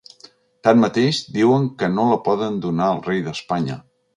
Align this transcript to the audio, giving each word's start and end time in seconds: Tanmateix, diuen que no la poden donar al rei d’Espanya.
Tanmateix, 0.67 1.19
diuen 1.35 1.69
que 1.83 1.91
no 1.99 2.07
la 2.13 2.19
poden 2.31 2.59
donar 2.67 2.89
al 2.95 3.07
rei 3.11 3.25
d’Espanya. 3.29 3.79